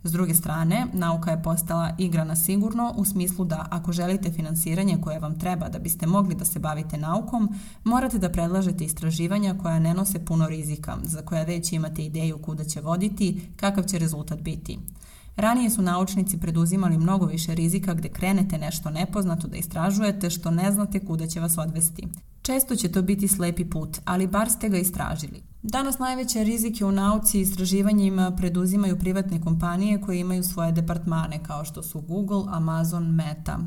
S 0.08 0.12
druge 0.12 0.36
strane, 0.36 0.88
nauka 0.94 1.32
je 1.32 1.44
postala 1.44 1.92
igra 1.98 2.24
na 2.24 2.36
sigurno 2.36 2.94
u 2.98 3.06
smislu 3.06 3.46
da 3.46 3.68
ako 3.70 3.92
želite 3.92 4.32
finansiranje 4.32 4.98
koje 5.02 5.20
vam 5.20 5.40
treba 5.40 5.70
da 5.70 5.80
biste 5.80 6.08
mogli 6.08 6.36
da 6.36 6.46
se 6.46 6.60
bavite 6.60 6.98
naukom, 6.98 7.50
morate 7.84 8.18
da 8.18 8.30
predlažete 8.30 8.84
istraživanja 8.84 9.56
koja 9.62 9.80
ne 9.80 9.94
nose 9.94 10.26
puno 10.26 10.48
rizika, 10.48 10.98
za 11.04 11.22
koja 11.22 11.44
već 11.44 11.72
imate 11.72 12.06
ideju 12.06 12.38
kuda 12.38 12.64
će 12.64 12.82
voditi, 12.82 13.42
kakav 13.56 13.84
će 13.84 14.00
rezultat 14.00 14.42
biti. 14.42 14.80
Ranije 15.36 15.70
su 15.70 15.82
naučnici 15.82 16.40
preduzimali 16.40 16.98
mnogo 16.98 17.26
više 17.26 17.56
rizika 17.56 17.94
gde 17.94 18.10
krenete 18.10 18.58
nešto 18.58 18.90
nepoznato 18.90 19.48
da 19.48 19.58
istražujete 19.58 20.30
što 20.30 20.52
ne 20.52 20.72
znate 20.72 21.06
kuda 21.06 21.28
će 21.28 21.40
vas 21.40 21.58
odvesti. 21.58 22.08
Često 22.48 22.76
će 22.76 22.92
to 22.92 23.02
biti 23.02 23.28
slepi 23.28 23.66
put, 23.66 23.98
ali 24.06 24.28
bar 24.28 24.50
ste 24.50 24.70
ga 24.70 24.78
istražili. 24.78 25.42
Danas 25.64 26.00
najveće 26.00 26.44
rizike 26.44 26.86
u 26.86 26.92
nauci 26.92 27.38
i 27.38 27.42
istraživanjima 27.42 28.32
preduzimaju 28.32 29.00
privatne 29.00 29.42
kompanije 29.42 30.02
koje 30.02 30.20
imaju 30.20 30.44
svoje 30.44 30.72
departmane 30.72 31.44
kao 31.44 31.66
što 31.66 31.84
su 31.84 32.02
Google, 32.02 32.44
Amazon, 32.48 33.16
Meta. 33.16 33.60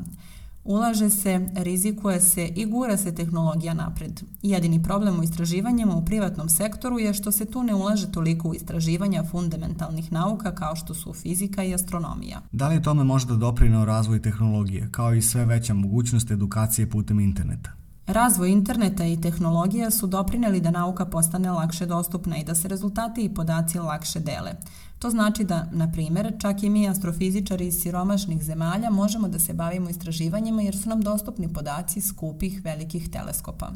Ulaže 0.64 1.10
se, 1.10 1.48
rizikuje 1.54 2.20
se 2.20 2.46
i 2.46 2.66
gura 2.66 2.96
se 2.96 3.14
tehnologija 3.14 3.74
napred. 3.74 4.22
Jedini 4.42 4.82
problem 4.82 5.20
u 5.20 5.22
istraživanjima 5.22 5.94
u 5.96 6.04
privatnom 6.04 6.48
sektoru 6.48 6.98
je 6.98 7.14
što 7.14 7.32
se 7.32 7.44
tu 7.44 7.62
ne 7.62 7.74
ulaže 7.74 8.12
toliko 8.12 8.48
u 8.48 8.54
istraživanja 8.54 9.24
fundamentalnih 9.30 10.12
nauka 10.12 10.54
kao 10.54 10.76
što 10.76 10.94
su 10.94 11.12
fizika 11.12 11.64
i 11.64 11.74
astronomija. 11.74 12.40
Da 12.52 12.68
li 12.68 12.74
je 12.74 12.82
tome 12.82 13.04
možda 13.04 13.34
doprinao 13.34 13.84
razvoj 13.84 14.22
tehnologije, 14.22 14.88
kao 14.90 15.14
i 15.14 15.22
sve 15.22 15.44
veća 15.44 15.74
mogućnost 15.74 16.30
edukacije 16.30 16.90
putem 16.90 17.20
interneta? 17.20 17.79
Razvoj 18.12 18.50
interneta 18.50 19.04
i 19.06 19.20
tehnologija 19.20 19.90
su 19.90 20.06
doprineli 20.06 20.60
da 20.60 20.70
nauka 20.70 21.04
postane 21.06 21.50
lakše 21.50 21.86
dostupna 21.86 22.36
i 22.36 22.44
da 22.44 22.54
se 22.54 22.68
rezultati 22.68 23.24
i 23.24 23.34
podaci 23.34 23.78
lakše 23.78 24.20
dele. 24.20 24.52
To 24.98 25.10
znači 25.10 25.44
da, 25.44 25.68
na 25.72 25.92
primer, 25.92 26.32
čak 26.38 26.62
i 26.62 26.70
mi 26.70 26.88
astrofizičari 26.88 27.66
iz 27.66 27.74
siromašnih 27.74 28.42
zemalja 28.42 28.90
možemo 28.90 29.28
da 29.28 29.38
se 29.38 29.52
bavimo 29.52 29.90
istraživanjima 29.90 30.62
jer 30.62 30.78
su 30.78 30.88
nam 30.88 31.00
dostupni 31.00 31.52
podaci 31.52 32.00
skupih 32.00 32.60
velikih 32.64 33.10
teleskopa. 33.10 33.72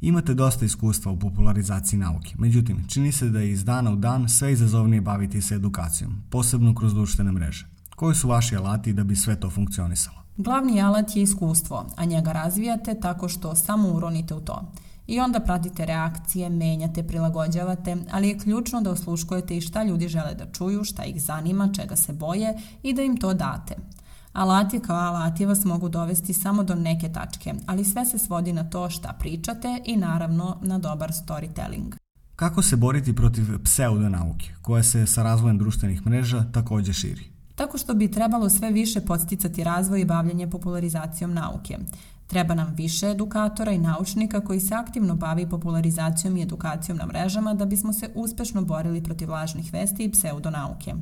Imate 0.00 0.34
dosta 0.34 0.64
iskustva 0.64 1.12
u 1.12 1.18
popularizaciji 1.18 1.98
nauke, 1.98 2.34
međutim, 2.38 2.84
čini 2.88 3.12
se 3.12 3.28
da 3.28 3.40
je 3.40 3.50
iz 3.50 3.64
dana 3.64 3.90
u 3.90 3.96
dan 3.96 4.28
sve 4.28 4.52
izazovnije 4.52 5.00
baviti 5.00 5.42
se 5.42 5.54
edukacijom, 5.54 6.22
posebno 6.30 6.74
kroz 6.74 6.94
društvene 6.94 7.32
mreže. 7.32 7.66
Koji 7.96 8.14
su 8.14 8.28
vaši 8.28 8.56
alati 8.56 8.92
da 8.92 9.04
bi 9.04 9.16
sve 9.16 9.40
to 9.40 9.50
funkcionisalo? 9.50 10.25
Glavni 10.36 10.82
alat 10.82 11.16
je 11.16 11.22
iskustvo, 11.22 11.86
a 11.96 12.04
njega 12.04 12.32
razvijate 12.32 13.00
tako 13.00 13.28
što 13.28 13.54
samo 13.54 13.88
uronite 13.88 14.34
u 14.34 14.40
to. 14.40 14.72
I 15.06 15.20
onda 15.20 15.40
pratite 15.40 15.86
reakcije, 15.86 16.50
menjate, 16.50 17.02
prilagođavate, 17.02 17.96
ali 18.12 18.28
je 18.28 18.38
ključno 18.38 18.80
da 18.80 18.90
osluškujete 18.90 19.56
i 19.56 19.60
šta 19.60 19.82
ljudi 19.82 20.08
žele 20.08 20.34
da 20.34 20.52
čuju, 20.52 20.84
šta 20.84 21.04
ih 21.04 21.22
zanima, 21.22 21.72
čega 21.72 21.96
se 21.96 22.12
boje 22.12 22.58
i 22.82 22.92
da 22.92 23.02
im 23.02 23.16
to 23.16 23.34
date. 23.34 23.76
Alati 24.32 24.80
kao 24.80 24.96
alati 24.96 25.46
vas 25.46 25.64
mogu 25.64 25.88
dovesti 25.88 26.32
samo 26.32 26.64
do 26.64 26.74
neke 26.74 27.08
tačke, 27.12 27.54
ali 27.66 27.84
sve 27.84 28.04
se 28.04 28.18
svodi 28.18 28.52
na 28.52 28.70
to 28.70 28.90
šta 28.90 29.12
pričate 29.18 29.80
i 29.84 29.96
naravno 29.96 30.58
na 30.62 30.78
dobar 30.78 31.10
storytelling. 31.12 31.94
Kako 32.36 32.62
se 32.62 32.76
boriti 32.76 33.14
protiv 33.14 33.62
pseudonauke, 33.64 34.54
koja 34.62 34.82
se 34.82 35.06
sa 35.06 35.22
razvojem 35.22 35.58
društvenih 35.58 36.06
mreža 36.06 36.44
takođe 36.52 36.92
širi? 36.92 37.35
Tako 37.56 37.78
što 37.78 37.94
bi 37.94 38.10
trebalo 38.10 38.48
sve 38.48 38.70
više 38.70 39.00
podsticati 39.00 39.64
razvoj 39.64 40.00
i 40.00 40.04
bavljanje 40.04 40.50
popularizacijom 40.50 41.34
nauke. 41.34 41.78
Treba 42.26 42.54
nam 42.54 42.74
više 42.76 43.06
edukatora 43.06 43.72
i 43.72 43.78
naučnika 43.78 44.40
koji 44.40 44.60
se 44.60 44.74
aktivno 44.74 45.14
bavi 45.14 45.48
popularizacijom 45.48 46.36
i 46.36 46.42
edukacijom 46.42 46.98
na 46.98 47.06
mrežama 47.06 47.54
da 47.54 47.64
bismo 47.64 47.92
se 47.92 48.10
uspešno 48.14 48.62
borili 48.62 49.02
protiv 49.02 49.30
lažnih 49.30 49.72
vesti 49.72 50.04
i 50.04 50.10
pseudonauke. 50.10 50.94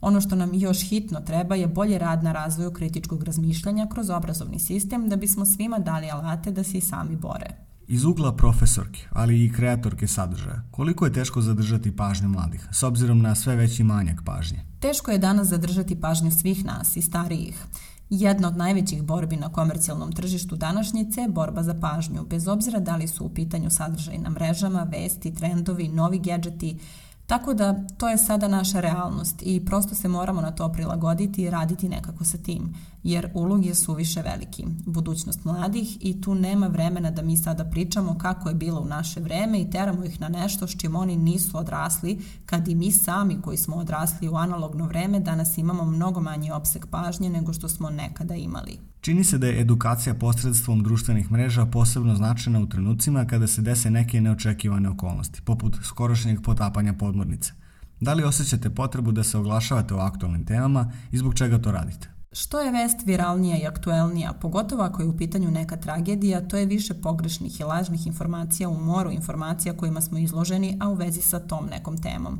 Ono 0.00 0.20
što 0.20 0.36
nam 0.36 0.50
još 0.54 0.88
hitno 0.88 1.20
treba 1.20 1.54
je 1.54 1.66
bolje 1.66 1.98
rad 1.98 2.22
na 2.22 2.32
razvoju 2.32 2.72
kritičkog 2.72 3.22
razmišljanja 3.22 3.86
kroz 3.86 4.10
obrazovni 4.10 4.58
sistem 4.58 5.08
da 5.08 5.16
bismo 5.16 5.44
svima 5.44 5.78
dali 5.78 6.10
alate 6.10 6.50
da 6.50 6.64
se 6.64 6.78
i 6.78 6.80
sami 6.80 7.16
bore. 7.16 7.65
Iz 7.88 8.04
ugla 8.04 8.36
profesorke, 8.36 9.06
ali 9.12 9.44
i 9.44 9.52
kreatorke 9.52 10.08
sadržaja, 10.08 10.62
koliko 10.70 11.04
je 11.04 11.12
teško 11.12 11.40
zadržati 11.40 11.96
pažnju 11.96 12.28
mladih, 12.28 12.68
s 12.72 12.82
obzirom 12.82 13.22
na 13.22 13.34
sve 13.34 13.56
veći 13.56 13.84
manjak 13.84 14.22
pažnje? 14.24 14.64
Teško 14.80 15.10
je 15.10 15.18
danas 15.18 15.48
zadržati 15.48 16.00
pažnju 16.00 16.30
svih 16.30 16.64
nas 16.64 16.96
i 16.96 17.02
starijih. 17.02 17.64
Jedna 18.10 18.48
od 18.48 18.56
najvećih 18.56 19.02
borbi 19.02 19.36
na 19.36 19.52
komercijalnom 19.52 20.12
tržištu 20.12 20.56
današnjice 20.56 21.20
je 21.20 21.28
borba 21.28 21.62
za 21.62 21.74
pažnju, 21.74 22.26
bez 22.30 22.48
obzira 22.48 22.80
da 22.80 22.96
li 22.96 23.08
su 23.08 23.24
u 23.24 23.34
pitanju 23.34 23.70
sadržaj 23.70 24.18
na 24.18 24.30
mrežama, 24.30 24.86
vesti, 24.92 25.34
trendovi, 25.34 25.88
novi 25.88 26.18
gadžeti, 26.18 26.78
Tako 27.26 27.54
da 27.54 27.74
to 27.98 28.08
je 28.08 28.18
sada 28.18 28.48
naša 28.48 28.80
realnost 28.80 29.42
i 29.42 29.64
prosto 29.64 29.94
se 29.94 30.08
moramo 30.08 30.40
na 30.40 30.50
to 30.50 30.72
prilagoditi 30.72 31.42
i 31.42 31.50
raditi 31.50 31.88
nekako 31.88 32.24
sa 32.24 32.38
tim, 32.38 32.74
jer 33.02 33.30
ulog 33.34 33.66
je 33.66 33.74
suviše 33.74 34.22
veliki. 34.22 34.64
Budućnost 34.86 35.44
mladih 35.44 35.98
i 36.00 36.20
tu 36.20 36.34
nema 36.34 36.66
vremena 36.66 37.10
da 37.10 37.22
mi 37.22 37.36
sada 37.36 37.64
pričamo 37.64 38.18
kako 38.18 38.48
je 38.48 38.54
bilo 38.54 38.80
u 38.80 38.84
naše 38.84 39.20
vreme 39.20 39.60
i 39.60 39.70
teramo 39.70 40.04
ih 40.04 40.20
na 40.20 40.28
nešto 40.28 40.66
s 40.66 40.76
čim 40.78 40.96
oni 40.96 41.16
nisu 41.16 41.58
odrasli, 41.58 42.18
kad 42.46 42.68
i 42.68 42.74
mi 42.74 42.92
sami 42.92 43.40
koji 43.42 43.56
smo 43.56 43.76
odrasli 43.76 44.28
u 44.28 44.36
analogno 44.36 44.86
vreme 44.86 45.20
danas 45.20 45.58
imamo 45.58 45.84
mnogo 45.84 46.20
manji 46.20 46.50
opseg 46.50 46.86
pažnje 46.90 47.30
nego 47.30 47.52
što 47.52 47.68
smo 47.68 47.90
nekada 47.90 48.34
imali. 48.34 48.78
Čini 49.06 49.24
se 49.24 49.38
da 49.38 49.46
je 49.46 49.60
edukacija 49.60 50.14
posredstvom 50.14 50.82
društvenih 50.82 51.32
mreža 51.32 51.66
posebno 51.66 52.14
značajna 52.14 52.60
u 52.60 52.66
trenucima 52.66 53.26
kada 53.26 53.46
se 53.46 53.62
dese 53.62 53.90
neke 53.90 54.20
neočekivane 54.20 54.88
okolnosti, 54.88 55.42
poput 55.42 55.76
skorošnjeg 55.82 56.42
potapanja 56.42 56.92
podmornice. 56.92 57.52
Da 58.00 58.14
li 58.14 58.24
osjećate 58.24 58.70
potrebu 58.70 59.12
da 59.12 59.24
se 59.24 59.38
oglašavate 59.38 59.94
o 59.94 59.98
aktualnim 59.98 60.46
temama 60.46 60.92
i 61.12 61.18
zbog 61.18 61.34
čega 61.34 61.58
to 61.58 61.72
radite? 61.72 62.08
Što 62.32 62.60
je 62.60 62.72
vest 62.72 63.06
viralnija 63.06 63.56
i 63.56 63.66
aktuelnija, 63.66 64.32
pogotovo 64.32 64.82
ako 64.82 65.02
je 65.02 65.08
u 65.08 65.16
pitanju 65.16 65.50
neka 65.50 65.76
tragedija, 65.76 66.48
to 66.48 66.56
je 66.56 66.66
više 66.66 66.94
pogrešnih 66.94 67.60
i 67.60 67.64
lažnih 67.64 68.06
informacija 68.06 68.68
u 68.68 68.80
moru 68.80 69.10
informacija 69.10 69.76
kojima 69.76 70.00
smo 70.00 70.18
izloženi, 70.18 70.76
a 70.80 70.88
u 70.88 70.94
vezi 70.94 71.22
sa 71.22 71.40
tom 71.40 71.66
nekom 71.66 71.98
temom. 71.98 72.38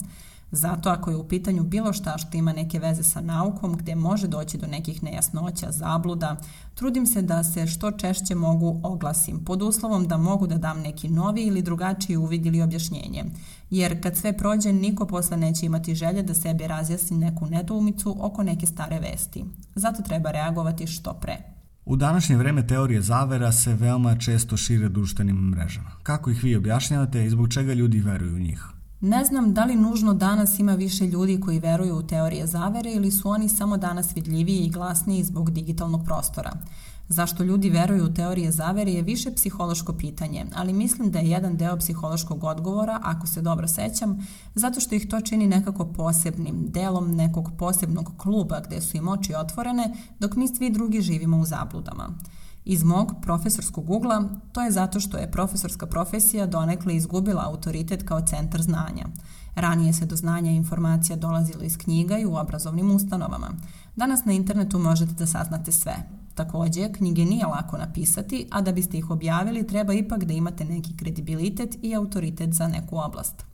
Zato 0.51 0.91
ako 0.91 1.11
je 1.11 1.17
u 1.17 1.29
pitanju 1.29 1.63
bilo 1.63 1.93
šta 1.93 2.19
što 2.19 2.39
ima 2.39 2.53
neke 2.53 2.79
veze 2.79 3.03
sa 3.03 3.21
naukom, 3.21 3.77
gde 3.77 3.95
može 3.95 4.29
doći 4.29 4.59
do 4.59 4.67
nekih 4.67 5.03
nejasnoća, 5.03 5.73
zabluda, 5.73 6.37
trudim 6.75 7.07
se 7.07 7.23
da 7.23 7.45
se 7.45 7.67
što 7.67 7.91
češće 7.91 8.35
mogu 8.35 8.81
oglasim, 8.83 9.45
pod 9.45 9.63
uslovom 9.63 10.09
da 10.09 10.17
mogu 10.17 10.47
da 10.47 10.59
dam 10.59 10.81
neki 10.81 11.09
novi 11.09 11.43
ili 11.43 11.63
drugačiji 11.63 12.17
uvid 12.17 12.47
ili 12.47 12.63
objašnjenje. 12.63 13.25
Jer 13.71 14.03
kad 14.03 14.17
sve 14.17 14.37
prođe, 14.37 14.73
niko 14.73 15.07
posle 15.07 15.37
neće 15.37 15.67
imati 15.67 15.95
želje 15.95 16.23
da 16.23 16.35
sebi 16.35 16.67
razjasni 16.67 17.19
neku 17.19 17.47
nedoumicu 17.47 18.17
oko 18.21 18.43
neke 18.43 18.67
stare 18.67 19.01
vesti. 19.01 19.45
Zato 19.75 20.03
treba 20.03 20.31
reagovati 20.31 20.87
što 20.87 21.13
pre. 21.13 21.37
U 21.85 21.97
današnje 21.97 22.37
vreme 22.37 22.67
teorije 22.67 23.03
zavera 23.03 23.53
se 23.53 23.75
veoma 23.75 24.17
često 24.17 24.57
šire 24.57 24.89
društvenim 24.89 25.37
mrežama. 25.37 25.91
Kako 26.03 26.31
ih 26.31 26.45
vi 26.45 26.57
objašnjavate 26.57 27.25
i 27.25 27.31
zbog 27.31 27.53
čega 27.53 27.73
ljudi 27.73 28.01
veruju 28.01 28.35
u 28.35 28.39
njih? 28.39 28.76
Ne 29.01 29.25
znam 29.25 29.55
da 29.55 29.65
li 29.65 29.77
nužno 29.77 30.15
danas 30.15 30.59
ima 30.59 30.75
više 30.75 31.07
ljudi 31.07 31.41
koji 31.41 31.59
veruju 31.59 31.97
u 31.97 32.03
teorije 32.03 32.47
zavere 32.47 32.93
ili 32.93 33.11
su 33.11 33.29
oni 33.29 33.49
samo 33.49 33.77
danas 33.77 34.17
vidljiviji 34.17 34.59
i 34.59 34.71
glasniji 34.71 35.25
zbog 35.25 35.51
digitalnog 35.51 36.05
prostora. 36.05 36.53
Zašto 37.09 37.45
ljudi 37.45 37.71
veruju 37.71 38.05
u 38.05 38.15
teorije 38.15 38.53
zavere 38.53 38.93
je 38.93 39.03
više 39.03 39.35
psihološko 39.35 39.93
pitanje, 39.93 40.47
ali 40.55 40.73
mislim 40.73 41.11
da 41.11 41.19
je 41.19 41.31
jedan 41.31 41.57
deo 41.57 41.77
psihološkog 41.77 42.45
odgovora, 42.45 43.01
ako 43.03 43.27
se 43.27 43.43
dobro 43.43 43.69
sećam, 43.69 44.27
zato 44.55 44.81
što 44.81 44.95
ih 44.95 45.09
to 45.09 45.21
čini 45.21 45.47
nekako 45.47 45.85
posebnim, 45.85 46.71
delom 46.71 47.15
nekog 47.17 47.51
posebnog 47.59 48.13
kluba 48.17 48.61
gde 48.67 48.81
su 48.81 48.97
im 48.97 49.09
oči 49.09 49.35
otvorene, 49.35 49.95
dok 50.19 50.37
mi 50.37 50.49
svi 50.49 50.71
drugi 50.71 51.01
živimo 51.01 51.39
u 51.39 51.45
zabludama. 51.45 52.09
Iz 52.69 52.83
mog 52.85 53.13
profesorskog 53.23 53.91
ugla, 53.91 54.29
to 54.53 54.63
je 54.63 54.71
zato 54.71 55.01
što 55.01 55.19
je 55.19 55.31
profesorska 55.31 55.87
profesija 55.87 56.47
donekle 56.47 56.97
izgubila 56.97 57.43
autoritet 57.47 58.03
kao 58.03 58.21
centar 58.21 58.63
znanja. 58.63 59.07
Ranije 59.55 59.93
se 59.93 60.07
do 60.07 60.17
znanja 60.17 60.51
i 60.51 60.57
informacija 60.57 61.17
dolazilo 61.17 61.63
iz 61.63 61.79
knjiga 61.79 62.19
i 62.19 62.27
u 62.27 62.35
obrazovnim 62.35 62.91
ustanovama. 62.91 63.51
Danas 63.97 64.25
na 64.25 64.33
internetu 64.33 64.79
možete 64.79 65.13
da 65.13 65.27
saznate 65.27 65.73
sve. 65.73 65.97
Takođe, 66.35 66.93
knjige 66.93 67.25
nije 67.25 67.47
lako 67.47 67.79
napisati, 67.79 68.47
a 68.51 68.61
da 68.63 68.73
biste 68.73 68.99
ih 68.99 69.11
objavili 69.11 69.67
treba 69.67 69.93
ipak 69.93 70.25
da 70.25 70.33
imate 70.33 70.65
neki 70.65 70.97
kredibilitet 70.97 71.79
i 71.83 71.95
autoritet 71.95 72.53
za 72.53 72.69
neku 72.69 72.97
oblast. 72.99 73.45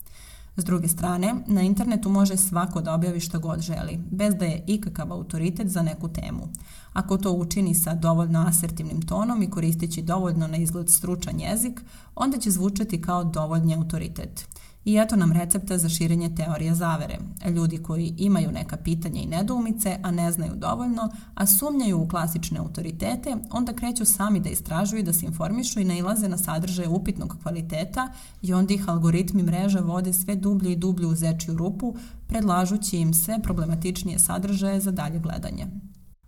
S 0.57 0.65
druge 0.65 0.89
strane, 0.89 1.35
na 1.47 1.63
internetu 1.63 2.11
može 2.11 2.37
svako 2.37 2.81
da 2.81 2.95
objavi 2.95 3.21
što 3.21 3.41
god 3.41 3.61
želi, 3.61 3.99
bez 4.11 4.35
da 4.35 4.45
je 4.45 4.65
ikakav 4.67 5.13
autoritet 5.13 5.69
za 5.69 5.83
neku 5.83 6.09
temu. 6.09 6.49
Ako 6.93 7.19
to 7.19 7.33
učini 7.33 7.75
sa 7.75 7.95
dovoljno 7.95 8.45
asertivnim 8.49 9.03
tonom 9.03 9.43
i 9.43 9.51
koristeći 9.51 10.03
dovoljno 10.03 10.47
na 10.47 10.57
izgled 10.57 10.91
stručan 10.91 11.41
jezik, 11.41 11.81
onda 12.15 12.39
će 12.39 12.51
zvučati 12.51 13.03
kao 13.03 13.25
dovoljni 13.25 13.75
autoritet. 13.75 14.47
I 14.85 14.97
eto 14.97 15.17
nam 15.17 15.33
recepta 15.33 15.79
za 15.79 15.89
širenje 15.89 16.35
teorije 16.35 16.75
zavere. 16.75 17.19
Ljudi 17.57 17.79
koji 17.79 18.15
imaju 18.19 18.53
neka 18.53 18.77
pitanja 18.77 19.23
i 19.23 19.27
nedoumice, 19.27 19.99
a 20.03 20.11
ne 20.11 20.33
znaju 20.33 20.53
dovoljno, 20.57 21.09
a 21.35 21.47
sumnjaju 21.47 22.01
u 22.01 22.09
klasične 22.09 22.59
autoritete, 22.59 23.37
onda 23.51 23.73
kreću 23.73 24.05
sami 24.05 24.41
da 24.41 24.51
istražuju 24.51 25.01
i 25.01 25.03
da 25.03 25.13
se 25.13 25.27
informišu 25.27 25.81
i 25.81 25.85
nailaze 25.85 26.29
na 26.29 26.39
sadržaje 26.39 26.89
upitnog 26.89 27.37
kvaliteta 27.43 28.13
i 28.43 28.53
onda 28.55 28.75
ih 28.75 28.89
algoritmi 28.89 29.43
mreža 29.43 29.81
vode 29.81 30.13
sve 30.13 30.37
dublje 30.37 30.73
i 30.73 30.77
dublje 30.77 31.07
u 31.07 31.15
zečiju 31.15 31.57
rupu, 31.57 31.97
predlažući 32.27 32.97
im 32.97 33.15
sve 33.15 33.43
problematičnije 33.43 34.19
sadržaje 34.19 34.81
za 34.81 34.91
dalje 34.91 35.19
gledanje. 35.19 35.67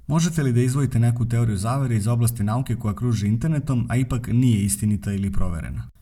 Možete 0.07 0.43
li 0.43 0.53
da 0.53 0.61
izvojite 0.61 0.99
neku 0.99 1.29
teoriju 1.29 1.57
zavere 1.57 1.97
iz 1.97 2.07
oblasti 2.07 2.43
nauke 2.43 2.77
koja 2.77 2.95
kruži 2.95 3.27
internetom, 3.27 3.87
a 3.91 3.97
ipak 3.97 4.29
nije 4.33 4.65
istinita 4.65 5.13
ili 5.13 5.33
proverena? 5.33 5.94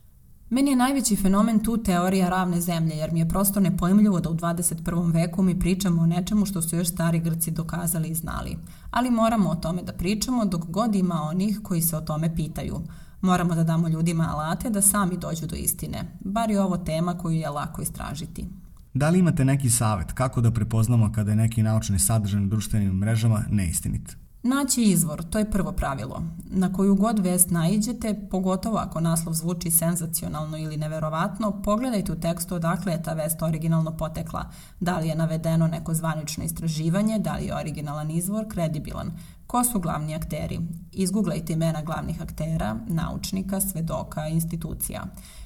Meni 0.52 0.70
je 0.70 0.76
najveći 0.76 1.16
fenomen 1.16 1.64
tu 1.64 1.82
teorija 1.82 2.28
ravne 2.28 2.60
zemlje, 2.60 2.94
jer 2.96 3.12
mi 3.12 3.20
je 3.20 3.28
prosto 3.28 3.60
nepojmljivo 3.60 4.20
da 4.20 4.30
u 4.30 4.34
21. 4.34 5.12
veku 5.12 5.42
mi 5.42 5.58
pričamo 5.58 6.02
o 6.02 6.06
nečemu 6.06 6.46
što 6.46 6.62
su 6.62 6.76
još 6.76 6.88
stari 6.88 7.20
Grci 7.20 7.50
dokazali 7.50 8.08
i 8.08 8.14
znali. 8.14 8.56
Ali 8.90 9.10
moramo 9.10 9.50
o 9.50 9.54
tome 9.54 9.82
da 9.82 9.92
pričamo 9.92 10.44
dok 10.44 10.66
god 10.66 10.94
ima 10.94 11.22
onih 11.22 11.60
koji 11.62 11.82
se 11.82 11.96
o 11.96 12.00
tome 12.00 12.36
pitaju. 12.36 12.80
Moramo 13.20 13.54
da 13.54 13.64
damo 13.64 13.88
ljudima 13.88 14.28
alate 14.32 14.70
da 14.70 14.82
sami 14.82 15.16
dođu 15.16 15.46
do 15.46 15.56
istine. 15.56 16.16
Bar 16.20 16.50
je 16.50 16.60
ovo 16.60 16.76
tema 16.76 17.18
koju 17.18 17.36
je 17.36 17.50
lako 17.50 17.82
istražiti. 17.82 18.46
Da 18.94 19.08
li 19.08 19.18
imate 19.18 19.44
neki 19.44 19.70
savet 19.70 20.12
kako 20.12 20.40
da 20.40 20.50
prepoznamo 20.50 21.12
kada 21.12 21.30
je 21.30 21.36
neki 21.36 21.62
naučni 21.62 21.98
sadržaj 21.98 22.40
na 22.40 22.46
društvenim 22.46 22.92
mrežama 22.92 23.44
neistinit? 23.50 24.16
Naći 24.44 24.82
izvor, 24.82 25.22
to 25.30 25.38
je 25.38 25.50
prvo 25.50 25.72
pravilo. 25.72 26.22
Na 26.50 26.72
koju 26.72 26.94
god 26.94 27.18
vest 27.18 27.50
naiđete, 27.50 28.28
pogotovo 28.30 28.76
ako 28.78 29.00
naslov 29.00 29.34
zvuči 29.34 29.70
senzacionalno 29.70 30.58
ili 30.58 30.76
neverovatno, 30.76 31.62
pogledajte 31.62 32.12
u 32.12 32.20
tekstu 32.20 32.54
odakle 32.54 32.92
je 32.92 33.02
ta 33.02 33.12
vest 33.12 33.42
originalno 33.42 33.96
potekla. 33.96 34.50
Da 34.80 34.98
li 34.98 35.08
je 35.08 35.14
navedeno 35.14 35.66
neko 35.66 35.94
zvanično 35.94 36.44
istraživanje, 36.44 37.18
da 37.18 37.36
li 37.36 37.46
je 37.46 37.56
originalan 37.56 38.10
izvor 38.10 38.48
kredibilan, 38.48 39.12
Ko 39.52 39.64
su 39.64 39.80
glavni 39.80 40.14
akteri? 40.14 40.60
Izguglajte 40.92 41.52
imena 41.52 41.82
glavnih 41.82 42.22
aktera, 42.22 42.76
naučnika, 42.88 43.60
svedoka, 43.60 44.28
institucija. 44.28 45.04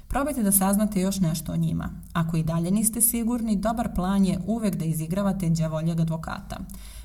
Probajte 0.09 0.43
da 0.43 0.53
saznate 0.53 1.01
još 1.01 1.21
nešto 1.21 1.53
o 1.53 1.57
njima. 1.57 1.91
Ako 2.13 2.37
i 2.37 2.43
dalje 2.43 2.71
niste 2.71 3.01
sigurni, 3.01 3.57
dobar 3.57 3.95
plan 3.95 4.25
je 4.25 4.39
uvek 4.47 4.77
da 4.77 4.85
izigravate 4.85 5.51
đavoljeg 5.51 6.01
advokata. 6.01 6.57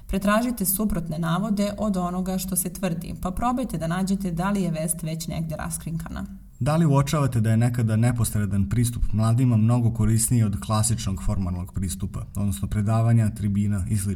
Pretražite 0.07 0.65
suprotne 0.65 1.19
navode 1.19 1.71
od 1.77 1.97
onoga 1.97 2.37
što 2.37 2.55
se 2.55 2.73
tvrdi, 2.73 3.15
pa 3.21 3.31
probajte 3.31 3.77
da 3.77 3.87
nađete 3.87 4.31
da 4.31 4.49
li 4.49 4.63
je 4.63 4.71
vest 4.71 5.03
već 5.03 5.27
negde 5.27 5.55
raskrinkana. 5.55 6.25
Da 6.59 6.75
li 6.75 6.85
uočavate 6.85 7.41
da 7.41 7.51
je 7.51 7.57
nekada 7.57 7.95
neposredan 7.95 8.69
pristup 8.69 9.03
mladima 9.13 9.57
mnogo 9.57 9.93
korisniji 9.93 10.43
od 10.43 10.59
klasičnog 10.65 11.23
formalnog 11.25 11.73
pristupa, 11.73 12.25
odnosno 12.35 12.67
predavanja, 12.67 13.29
tribina 13.29 13.85
i 13.89 13.97
sl.? 13.97 14.11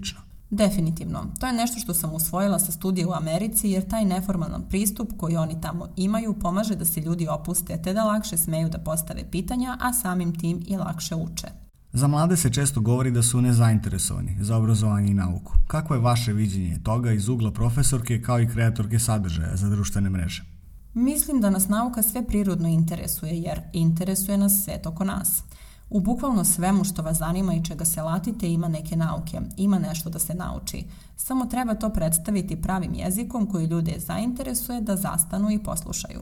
Definitivno. 0.49 1.25
To 1.39 1.47
je 1.47 1.53
nešto 1.53 1.79
što 1.79 1.93
sam 1.93 2.13
usvojila 2.13 2.59
sa 2.59 2.71
studija 2.71 3.07
u 3.07 3.13
Americi 3.13 3.69
jer 3.69 3.87
taj 3.87 4.05
neformalan 4.05 4.63
pristup 4.69 5.09
koji 5.17 5.37
oni 5.37 5.61
tamo 5.61 5.87
imaju 5.95 6.33
pomaže 6.39 6.75
da 6.75 6.85
se 6.85 7.01
ljudi 7.01 7.27
opuste 7.27 7.81
te 7.83 7.93
da 7.93 8.03
lakše 8.03 8.37
smeju 8.37 8.69
da 8.69 8.77
postave 8.77 9.31
pitanja, 9.31 9.77
a 9.81 9.93
samim 9.93 10.39
tim 10.39 10.63
i 10.67 10.77
lakše 10.77 11.15
uče. 11.15 11.47
Za 11.93 12.07
mlade 12.07 12.37
se 12.37 12.53
često 12.53 12.81
govori 12.81 13.11
da 13.11 13.23
su 13.23 13.41
nezainteresovani 13.41 14.37
za 14.39 14.57
obrazovanje 14.57 15.11
i 15.11 15.13
nauku. 15.13 15.53
Kako 15.67 15.93
je 15.93 15.99
vaše 15.99 16.33
viđenje 16.33 16.79
toga 16.83 17.11
iz 17.11 17.29
ugla 17.29 17.51
profesorke 17.51 18.21
kao 18.21 18.41
i 18.41 18.47
kreatorke 18.47 18.99
sadržaja 18.99 19.55
za 19.55 19.69
društvene 19.69 20.09
mreže? 20.09 20.43
Mislim 20.93 21.41
da 21.41 21.49
nas 21.49 21.67
nauka 21.67 22.01
sve 22.01 22.27
prirodno 22.27 22.67
interesuje 22.67 23.41
jer 23.41 23.61
interesuje 23.73 24.37
nas 24.37 24.63
svet 24.63 24.85
oko 24.85 25.03
nas. 25.03 25.43
U 25.89 25.99
bukvalno 25.99 26.43
svemu 26.43 26.83
što 26.83 27.01
vas 27.01 27.17
zanima 27.17 27.53
i 27.53 27.63
čega 27.63 27.85
se 27.85 28.01
latite 28.01 28.51
ima 28.51 28.67
neke 28.67 28.95
nauke, 28.95 29.41
ima 29.57 29.79
nešto 29.79 30.09
da 30.09 30.19
se 30.19 30.33
nauči. 30.33 30.85
Samo 31.15 31.45
treba 31.45 31.73
to 31.73 31.89
predstaviti 31.89 32.61
pravim 32.61 32.93
jezikom 32.93 33.47
koji 33.47 33.65
ljude 33.65 33.95
zainteresuje 33.97 34.81
da 34.81 34.95
zastanu 34.95 35.51
i 35.51 35.63
poslušaju. 35.63 36.21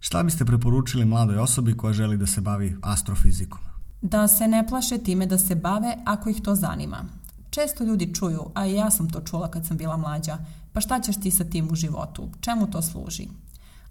Šta 0.00 0.22
biste 0.22 0.44
preporučili 0.44 1.04
mladoj 1.04 1.38
osobi 1.38 1.76
koja 1.76 1.92
želi 1.92 2.16
da 2.16 2.26
se 2.26 2.40
bavi 2.40 2.76
astrofizikom? 2.82 3.60
Da 4.02 4.28
se 4.28 4.48
ne 4.48 4.66
plaše 4.66 4.98
time 4.98 5.26
da 5.26 5.38
se 5.38 5.54
bave 5.54 5.96
ako 6.04 6.30
ih 6.30 6.40
to 6.42 6.54
zanima. 6.54 7.04
Često 7.50 7.84
ljudi 7.84 8.14
čuju, 8.14 8.50
a 8.54 8.66
i 8.66 8.74
ja 8.74 8.90
sam 8.90 9.10
to 9.10 9.20
čula 9.20 9.50
kad 9.50 9.66
sam 9.66 9.76
bila 9.76 9.96
mlađa, 9.96 10.38
pa 10.72 10.80
šta 10.80 11.00
ćeš 11.00 11.20
ti 11.20 11.30
sa 11.30 11.44
tim 11.44 11.68
u 11.70 11.74
životu? 11.74 12.28
Čemu 12.40 12.70
to 12.70 12.82
služi? 12.82 13.28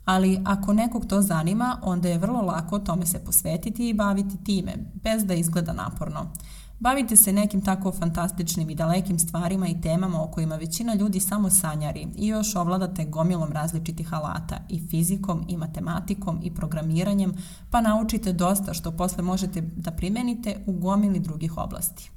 Ali 0.06 0.40
ako 0.46 0.74
nekog 0.74 1.06
to 1.06 1.22
zanima, 1.22 1.80
onda 1.82 2.10
je 2.10 2.18
vrlo 2.18 2.42
lako 2.42 2.80
tome 2.80 3.06
se 3.06 3.20
posvetiti 3.26 3.90
i 3.90 3.94
baviti 3.94 4.44
time, 4.44 4.74
bez 5.04 5.26
da 5.26 5.34
izgleda 5.34 5.74
naporno. 5.74 6.32
Bavite 6.80 7.16
se 7.16 7.34
nekim 7.34 7.62
tako 7.62 7.92
fantastičnim 7.92 8.70
i 8.70 8.76
dalekim 8.76 9.20
stvarima 9.20 9.68
i 9.68 9.82
temama 9.82 10.24
o 10.24 10.28
kojima 10.28 10.56
većina 10.56 10.94
ljudi 10.94 11.20
samo 11.20 11.50
sanjari 11.50 12.08
i 12.16 12.28
još 12.28 12.56
ovladate 12.56 13.06
gomilom 13.06 13.52
različitih 13.52 14.14
alata 14.14 14.58
i 14.70 14.88
fizikom 14.90 15.46
i 15.48 15.58
matematikom 15.58 16.40
i 16.44 16.56
programiranjem, 16.56 17.34
pa 17.72 17.82
naučite 17.82 18.34
dosta 18.34 18.74
što 18.74 18.92
posle 18.92 19.24
možete 19.24 19.62
da 19.62 19.92
primenite 19.92 20.58
u 20.66 20.74
gomili 20.74 21.20
drugih 21.20 21.58
oblasti. 21.58 22.12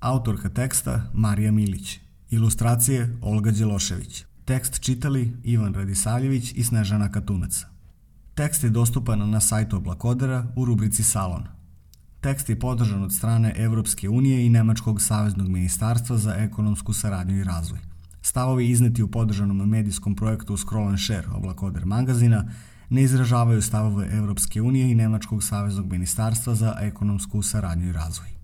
Autorka 0.00 0.48
teksta 0.48 1.02
Marija 1.14 1.52
Milić. 1.52 1.98
Ilustracije 2.30 3.18
Olga 3.22 3.50
Đelošević. 3.50 4.29
Tekst 4.50 4.80
čitali 4.80 5.32
Ivan 5.44 5.74
Radisavljević 5.74 6.52
i 6.56 6.64
Snežana 6.64 7.12
Katunac. 7.12 7.64
Tekst 8.34 8.64
je 8.64 8.70
dostupan 8.70 9.30
na 9.30 9.40
sajtu 9.40 9.76
Oblakodera 9.76 10.46
u 10.56 10.64
rubrici 10.64 11.04
Salon. 11.04 11.44
Tekst 12.20 12.48
je 12.48 12.58
podržan 12.58 13.02
od 13.02 13.12
strane 13.12 13.54
Evropske 13.56 14.08
unije 14.08 14.46
i 14.46 14.48
Nemačkog 14.50 15.02
saveznog 15.02 15.48
ministarstva 15.48 16.16
za 16.16 16.34
ekonomsku 16.34 16.92
saradnju 16.92 17.40
i 17.40 17.44
razvoj. 17.44 17.78
Stavovi 18.22 18.68
izneti 18.68 19.02
u 19.02 19.08
podržanom 19.08 19.68
medijskom 19.68 20.16
projektu 20.16 20.56
Scroll 20.56 20.88
and 20.88 21.00
Share 21.00 21.28
Oblakoder 21.32 21.86
magazina 21.86 22.44
ne 22.88 23.02
izražavaju 23.02 23.62
stavove 23.62 24.08
Evropske 24.12 24.62
unije 24.62 24.90
i 24.90 24.94
Nemačkog 24.94 25.42
saveznog 25.44 25.92
ministarstva 25.92 26.54
za 26.54 26.76
ekonomsku 26.80 27.42
saradnju 27.42 27.88
i 27.88 27.92
razvoj. 27.92 28.39